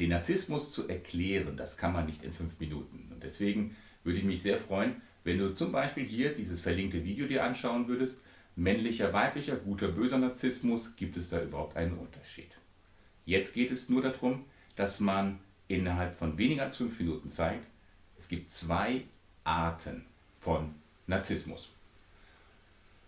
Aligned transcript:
Den 0.00 0.10
Narzissmus 0.10 0.72
zu 0.72 0.88
erklären, 0.88 1.58
das 1.58 1.76
kann 1.76 1.92
man 1.92 2.06
nicht 2.06 2.22
in 2.24 2.32
fünf 2.32 2.58
Minuten. 2.58 3.08
Und 3.12 3.22
deswegen 3.22 3.76
würde 4.02 4.18
ich 4.18 4.24
mich 4.24 4.42
sehr 4.42 4.56
freuen, 4.56 5.02
wenn 5.24 5.36
du 5.36 5.52
zum 5.52 5.72
Beispiel 5.72 6.06
hier 6.06 6.34
dieses 6.34 6.62
verlinkte 6.62 7.04
Video 7.04 7.26
dir 7.26 7.44
anschauen 7.44 7.86
würdest. 7.86 8.22
Männlicher, 8.56 9.12
weiblicher, 9.12 9.56
guter, 9.56 9.88
böser 9.88 10.16
Narzissmus, 10.16 10.96
gibt 10.96 11.18
es 11.18 11.28
da 11.28 11.42
überhaupt 11.42 11.76
einen 11.76 11.98
Unterschied? 11.98 12.50
Jetzt 13.26 13.52
geht 13.52 13.70
es 13.70 13.90
nur 13.90 14.00
darum, 14.00 14.46
dass 14.74 15.00
man 15.00 15.38
innerhalb 15.68 16.16
von 16.16 16.38
weniger 16.38 16.62
als 16.62 16.76
fünf 16.76 16.98
Minuten 16.98 17.28
zeigt, 17.28 17.66
es 18.16 18.28
gibt 18.28 18.50
zwei 18.50 19.04
Arten 19.44 20.06
von 20.40 20.74
Narzissmus. 21.06 21.70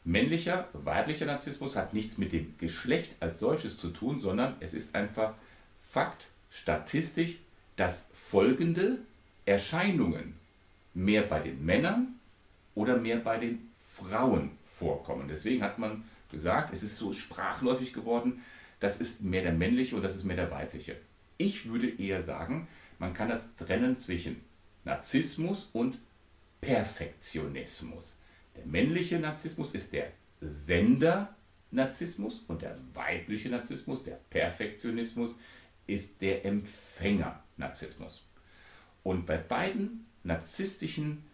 Männlicher, 0.04 0.68
weiblicher 0.72 1.26
Narzissmus 1.26 1.74
hat 1.74 1.94
nichts 1.94 2.18
mit 2.18 2.32
dem 2.32 2.56
Geschlecht 2.58 3.16
als 3.20 3.38
solches 3.38 3.78
zu 3.78 3.90
tun, 3.90 4.20
sondern 4.20 4.56
es 4.60 4.74
ist 4.74 4.94
einfach 4.94 5.34
Fakt, 5.80 6.28
statistisch, 6.52 7.38
dass 7.76 8.10
folgende 8.12 8.98
Erscheinungen 9.46 10.34
mehr 10.94 11.22
bei 11.22 11.40
den 11.40 11.64
Männern 11.64 12.18
oder 12.74 12.98
mehr 12.98 13.16
bei 13.16 13.38
den 13.38 13.70
Frauen 13.78 14.50
vorkommen. 14.62 15.28
Deswegen 15.28 15.62
hat 15.62 15.78
man 15.78 16.04
gesagt, 16.30 16.72
es 16.72 16.82
ist 16.82 16.96
so 16.96 17.12
sprachläufig 17.12 17.92
geworden, 17.92 18.42
das 18.80 19.00
ist 19.00 19.22
mehr 19.22 19.42
der 19.42 19.52
männliche 19.52 19.96
und 19.96 20.02
das 20.02 20.14
ist 20.14 20.24
mehr 20.24 20.36
der 20.36 20.50
weibliche. 20.50 20.96
Ich 21.38 21.68
würde 21.68 21.88
eher 21.88 22.20
sagen, 22.20 22.68
man 22.98 23.14
kann 23.14 23.28
das 23.28 23.56
trennen 23.56 23.96
zwischen 23.96 24.42
Narzissmus 24.84 25.70
und 25.72 25.98
Perfektionismus. 26.60 28.18
Der 28.56 28.66
männliche 28.66 29.18
Narzissmus 29.18 29.72
ist 29.72 29.92
der 29.92 30.12
Sender-Narzissmus 30.40 32.44
und 32.48 32.62
der 32.62 32.76
weibliche 32.92 33.48
Narzissmus, 33.48 34.04
der 34.04 34.20
Perfektionismus, 34.30 35.36
ist 35.86 36.20
der 36.20 36.44
Empfänger-Narzissmus. 36.44 38.24
Und 39.02 39.26
bei 39.26 39.36
beiden 39.36 40.06
narzisstischen 40.22 41.24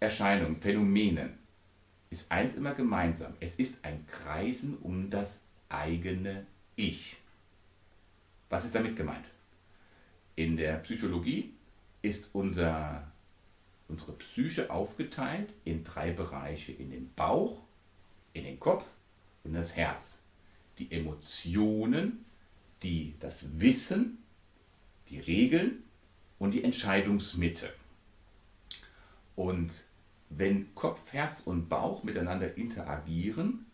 Erscheinungen, 0.00 0.56
Phänomenen, 0.56 1.38
ist 2.10 2.30
eins 2.30 2.56
immer 2.56 2.74
gemeinsam. 2.74 3.34
Es 3.40 3.56
ist 3.56 3.84
ein 3.84 4.06
Kreisen 4.06 4.76
um 4.78 5.08
das 5.08 5.44
eigene 5.68 6.46
Ich. 6.76 7.16
Was 8.50 8.64
ist 8.64 8.74
damit 8.74 8.96
gemeint? 8.96 9.24
In 10.36 10.56
der 10.56 10.76
Psychologie 10.78 11.54
ist 12.02 12.34
unser, 12.34 13.10
unsere 13.88 14.12
Psyche 14.12 14.70
aufgeteilt 14.70 15.54
in 15.64 15.84
drei 15.84 16.10
Bereiche. 16.10 16.72
In 16.72 16.90
den 16.90 17.12
Bauch, 17.14 17.62
in 18.34 18.44
den 18.44 18.60
Kopf 18.60 18.86
und 19.44 19.54
das 19.54 19.76
Herz. 19.76 20.20
Die 20.78 20.90
Emotionen, 20.92 22.24
die, 22.82 23.14
das 23.20 23.60
Wissen, 23.60 24.18
die 25.08 25.20
Regeln 25.20 25.82
und 26.38 26.52
die 26.52 26.64
Entscheidungsmitte. 26.64 27.72
Und 29.36 29.86
wenn 30.30 30.74
Kopf, 30.74 31.12
Herz 31.12 31.40
und 31.40 31.68
Bauch 31.68 32.02
miteinander 32.02 32.56
interagieren, 32.56 33.66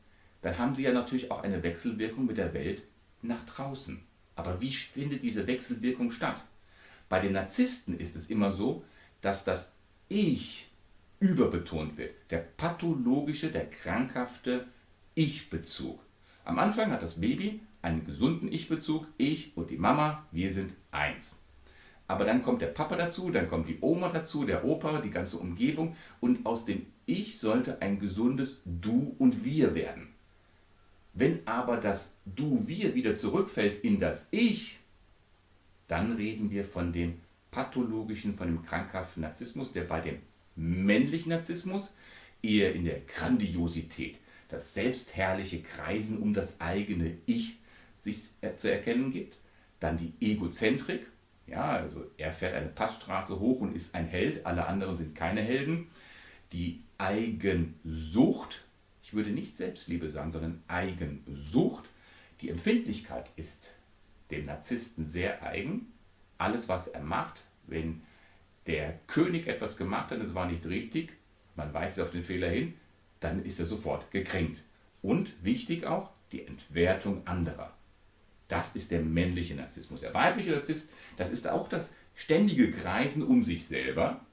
dann 0.42 0.58
haben 0.58 0.74
sie 0.74 0.82
ja 0.82 0.92
natürlich 0.92 1.30
auch 1.30 1.42
eine 1.42 1.62
Wechselwirkung 1.62 2.26
mit 2.26 2.38
der 2.38 2.54
Welt 2.54 2.82
nach 3.22 3.44
draußen. 3.46 4.00
Aber 4.36 4.60
wie 4.60 4.72
findet 4.72 5.22
diese 5.22 5.46
Wechselwirkung 5.46 6.10
statt? 6.10 6.44
Bei 7.08 7.20
den 7.20 7.32
Narzissten 7.32 7.98
ist 7.98 8.16
es 8.16 8.30
immer 8.30 8.52
so, 8.52 8.84
dass 9.20 9.44
das 9.44 9.72
Ich 10.08 10.70
überbetont 11.20 11.96
wird. 11.96 12.14
Der 12.30 12.38
pathologische, 12.38 13.50
der 13.50 13.68
krankhafte 13.68 14.66
Ich-Bezug. 15.14 16.00
Am 16.48 16.58
Anfang 16.58 16.90
hat 16.90 17.02
das 17.02 17.20
Baby 17.20 17.60
einen 17.82 18.06
gesunden 18.06 18.50
Ich-Bezug. 18.50 19.06
Ich 19.18 19.54
und 19.54 19.68
die 19.68 19.76
Mama, 19.76 20.26
wir 20.32 20.50
sind 20.50 20.72
eins. 20.90 21.38
Aber 22.06 22.24
dann 22.24 22.40
kommt 22.40 22.62
der 22.62 22.68
Papa 22.68 22.96
dazu, 22.96 23.30
dann 23.30 23.50
kommt 23.50 23.68
die 23.68 23.76
Oma 23.82 24.08
dazu, 24.08 24.46
der 24.46 24.64
Opa, 24.64 25.02
die 25.02 25.10
ganze 25.10 25.36
Umgebung. 25.36 25.94
Und 26.20 26.46
aus 26.46 26.64
dem 26.64 26.86
Ich 27.04 27.38
sollte 27.38 27.82
ein 27.82 27.98
gesundes 27.98 28.62
Du 28.64 29.14
und 29.18 29.44
Wir 29.44 29.74
werden. 29.74 30.08
Wenn 31.12 31.46
aber 31.46 31.76
das 31.76 32.14
Du-Wir 32.24 32.94
wieder 32.94 33.14
zurückfällt 33.14 33.84
in 33.84 34.00
das 34.00 34.28
Ich, 34.30 34.78
dann 35.86 36.16
reden 36.16 36.50
wir 36.50 36.64
von 36.64 36.94
dem 36.94 37.20
pathologischen, 37.50 38.38
von 38.38 38.46
dem 38.46 38.64
krankhaften 38.64 39.20
Narzissmus, 39.20 39.74
der 39.74 39.84
bei 39.84 40.00
dem 40.00 40.20
männlichen 40.56 41.28
Narzissmus 41.28 41.94
eher 42.40 42.74
in 42.74 42.86
der 42.86 43.00
Grandiosität, 43.00 44.16
das 44.48 44.74
selbstherrliche 44.74 45.62
Kreisen 45.62 46.18
um 46.18 46.34
das 46.34 46.60
eigene 46.60 47.18
Ich 47.26 47.58
sich 47.98 48.30
zu 48.56 48.70
erkennen 48.70 49.10
gibt. 49.10 49.36
Dann 49.80 49.96
die 49.98 50.12
Egozentrik, 50.20 51.06
ja, 51.46 51.70
also 51.70 52.04
er 52.16 52.32
fährt 52.32 52.54
eine 52.54 52.68
Passstraße 52.68 53.38
hoch 53.38 53.60
und 53.60 53.74
ist 53.74 53.94
ein 53.94 54.06
Held, 54.06 54.44
alle 54.46 54.66
anderen 54.66 54.96
sind 54.96 55.14
keine 55.14 55.42
Helden. 55.42 55.88
Die 56.52 56.82
Eigensucht, 56.98 58.64
ich 59.02 59.14
würde 59.14 59.30
nicht 59.30 59.56
Selbstliebe 59.56 60.08
sagen, 60.08 60.32
sondern 60.32 60.62
Eigensucht. 60.66 61.84
Die 62.40 62.50
Empfindlichkeit 62.50 63.30
ist 63.36 63.70
dem 64.30 64.44
Narzissten 64.44 65.06
sehr 65.06 65.42
eigen. 65.42 65.92
Alles, 66.38 66.68
was 66.68 66.88
er 66.88 67.02
macht, 67.02 67.40
wenn 67.66 68.02
der 68.66 68.98
König 69.06 69.46
etwas 69.46 69.76
gemacht 69.76 70.10
hat, 70.10 70.20
es 70.20 70.34
war 70.34 70.46
nicht 70.46 70.66
richtig, 70.66 71.12
man 71.56 71.72
weist 71.72 71.98
auf 72.00 72.10
den 72.10 72.22
Fehler 72.22 72.50
hin, 72.50 72.74
dann 73.20 73.44
ist 73.44 73.60
er 73.60 73.66
sofort 73.66 74.10
gekränkt. 74.10 74.62
Und 75.02 75.42
wichtig 75.44 75.86
auch, 75.86 76.10
die 76.32 76.46
Entwertung 76.46 77.26
anderer. 77.26 77.74
Das 78.48 78.74
ist 78.74 78.90
der 78.90 79.00
männliche 79.00 79.54
Narzissmus. 79.54 80.00
Der 80.00 80.14
weibliche 80.14 80.52
Narzisst, 80.52 80.90
das 81.16 81.30
ist 81.30 81.48
auch 81.48 81.68
das 81.68 81.94
ständige 82.14 82.70
Kreisen 82.72 83.22
um 83.22 83.42
sich 83.42 83.66
selber, 83.66 84.24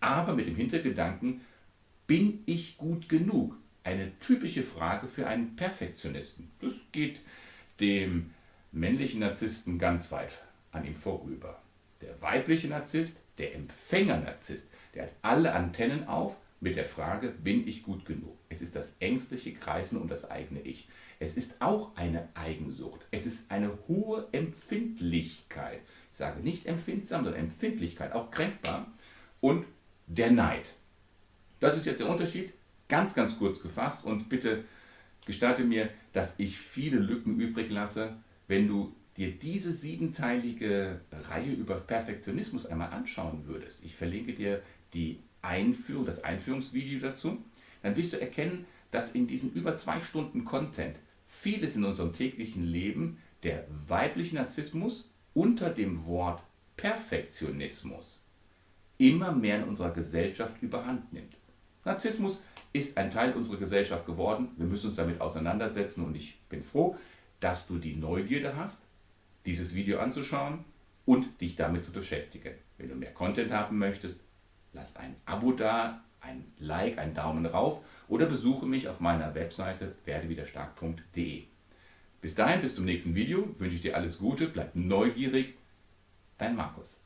aber 0.00 0.34
mit 0.34 0.46
dem 0.46 0.56
Hintergedanken, 0.56 1.40
bin 2.06 2.42
ich 2.46 2.76
gut 2.76 3.08
genug? 3.08 3.56
Eine 3.82 4.18
typische 4.18 4.62
Frage 4.62 5.06
für 5.06 5.26
einen 5.26 5.56
Perfektionisten. 5.56 6.50
Das 6.60 6.72
geht 6.92 7.20
dem 7.80 8.30
männlichen 8.72 9.20
Narzissten 9.20 9.78
ganz 9.78 10.10
weit 10.12 10.40
an 10.72 10.86
ihm 10.86 10.94
vorüber. 10.94 11.60
Der 12.00 12.20
weibliche 12.20 12.68
Narzisst, 12.68 13.20
der 13.38 13.54
Empfänger-Narzisst, 13.54 14.70
der 14.94 15.04
hat 15.04 15.12
alle 15.22 15.52
Antennen 15.52 16.06
auf 16.06 16.36
mit 16.64 16.76
der 16.76 16.86
Frage, 16.86 17.28
bin 17.28 17.68
ich 17.68 17.82
gut 17.82 18.06
genug? 18.06 18.38
Es 18.48 18.62
ist 18.62 18.74
das 18.74 18.96
ängstliche 18.98 19.52
Kreisen 19.52 20.00
um 20.00 20.08
das 20.08 20.30
eigene 20.30 20.62
Ich. 20.62 20.88
Es 21.18 21.36
ist 21.36 21.60
auch 21.60 21.94
eine 21.94 22.30
Eigensucht. 22.32 23.02
Es 23.10 23.26
ist 23.26 23.50
eine 23.50 23.78
hohe 23.86 24.26
Empfindlichkeit. 24.32 25.80
Ich 26.10 26.16
sage 26.16 26.40
nicht 26.40 26.64
empfindsam, 26.64 27.24
sondern 27.24 27.42
Empfindlichkeit, 27.42 28.14
auch 28.14 28.30
kränkbar. 28.30 28.90
Und 29.42 29.66
der 30.06 30.30
Neid. 30.30 30.72
Das 31.60 31.76
ist 31.76 31.84
jetzt 31.84 32.00
der 32.00 32.08
Unterschied. 32.08 32.54
Ganz, 32.88 33.14
ganz 33.14 33.38
kurz 33.38 33.60
gefasst 33.60 34.06
und 34.06 34.30
bitte 34.30 34.64
gestatte 35.26 35.64
mir, 35.64 35.90
dass 36.14 36.38
ich 36.38 36.56
viele 36.58 36.98
Lücken 36.98 37.38
übrig 37.38 37.70
lasse, 37.70 38.16
wenn 38.48 38.68
du 38.68 38.94
dir 39.16 39.32
diese 39.32 39.72
siebenteilige 39.72 41.00
Reihe 41.30 41.52
über 41.52 41.76
Perfektionismus 41.76 42.66
einmal 42.66 42.90
anschauen 42.90 43.46
würdest. 43.46 43.84
Ich 43.84 43.94
verlinke 43.94 44.32
dir 44.32 44.62
die 44.92 45.20
Einführung, 45.42 46.06
das 46.06 46.24
Einführungsvideo 46.24 47.00
dazu. 47.00 47.38
Dann 47.82 47.96
wirst 47.96 48.12
du 48.12 48.20
erkennen, 48.20 48.66
dass 48.90 49.12
in 49.12 49.26
diesen 49.26 49.52
über 49.52 49.76
zwei 49.76 50.00
Stunden 50.00 50.44
Content 50.44 50.96
vieles 51.26 51.76
in 51.76 51.84
unserem 51.84 52.12
täglichen 52.12 52.64
Leben 52.64 53.18
der 53.42 53.66
weibliche 53.88 54.36
Narzissmus 54.36 55.10
unter 55.34 55.70
dem 55.70 56.06
Wort 56.06 56.42
Perfektionismus 56.76 58.24
immer 58.98 59.32
mehr 59.32 59.58
in 59.58 59.64
unserer 59.64 59.90
Gesellschaft 59.90 60.62
überhand 60.62 61.12
nimmt. 61.12 61.36
Narzissmus 61.84 62.42
ist 62.72 62.96
ein 62.96 63.10
Teil 63.10 63.32
unserer 63.32 63.56
Gesellschaft 63.56 64.06
geworden. 64.06 64.48
Wir 64.56 64.66
müssen 64.66 64.86
uns 64.86 64.96
damit 64.96 65.20
auseinandersetzen 65.20 66.04
und 66.04 66.14
ich 66.14 66.40
bin 66.48 66.62
froh, 66.62 66.96
dass 67.40 67.66
du 67.66 67.78
die 67.78 67.96
Neugierde 67.96 68.56
hast, 68.56 68.82
dieses 69.46 69.74
Video 69.74 69.98
anzuschauen 69.98 70.64
und 71.04 71.40
dich 71.40 71.56
damit 71.56 71.84
zu 71.84 71.92
beschäftigen. 71.92 72.54
Wenn 72.78 72.88
du 72.88 72.94
mehr 72.94 73.12
Content 73.12 73.52
haben 73.52 73.78
möchtest, 73.78 74.20
lass 74.72 74.96
ein 74.96 75.16
Abo 75.26 75.52
da, 75.52 76.02
ein 76.20 76.44
Like, 76.58 76.98
einen 76.98 77.14
Daumen 77.14 77.46
rauf 77.46 77.84
oder 78.08 78.26
besuche 78.26 78.66
mich 78.66 78.88
auf 78.88 79.00
meiner 79.00 79.34
Webseite 79.34 79.94
werdewiderstark.de. 80.04 81.44
Bis 82.20 82.34
dahin, 82.34 82.62
bis 82.62 82.74
zum 82.74 82.86
nächsten 82.86 83.14
Video, 83.14 83.48
wünsche 83.60 83.76
ich 83.76 83.82
dir 83.82 83.96
alles 83.96 84.18
Gute, 84.18 84.48
bleib 84.48 84.74
neugierig, 84.74 85.54
dein 86.38 86.56
Markus. 86.56 86.98